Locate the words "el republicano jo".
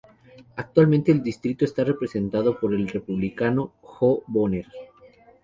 2.73-4.23